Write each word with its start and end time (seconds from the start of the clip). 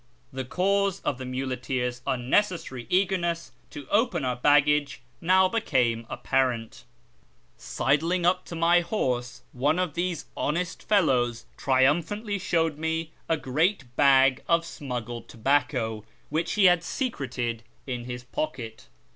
The 0.33 0.45
cause 0.45 0.99
of 1.01 1.19
the 1.19 1.25
muleteers' 1.27 2.01
unnecessary 2.07 2.87
eagerness 2.89 3.51
to 3.69 3.87
open 3.91 4.25
our 4.25 4.35
baggage 4.35 5.03
now 5.21 5.47
became 5.47 6.07
apparent. 6.09 6.85
Sidling 7.55 8.25
up 8.25 8.43
to 8.45 8.55
my 8.55 8.79
horse, 8.79 9.43
one 9.53 9.77
of 9.77 9.93
these 9.93 10.25
honest 10.35 10.81
fellows 10.81 11.45
triumphantly 11.55 12.39
showed 12.39 12.79
me 12.79 13.11
a 13.29 13.37
great 13.37 13.95
bag 13.95 14.41
of 14.47 14.65
smuggled 14.65 15.29
FROM 15.29 15.37
ENGLAND 15.37 15.37
TO 15.37 15.37
THE 15.37 15.43
PERSIAN 15.43 15.61
FRONTIER 15.69 16.29
27 16.29 16.29
tobacco 16.31 16.31
which 16.31 16.51
he 16.53 16.65
had 16.65 16.83
secreted 16.83 17.63
in 17.85 18.05
his 18.05 18.23
pocket. 18.23 18.87